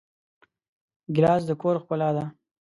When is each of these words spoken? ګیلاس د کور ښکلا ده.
ګیلاس 1.15 1.41
د 1.49 1.51
کور 1.61 1.75
ښکلا 1.81 2.09
ده. 2.15 2.25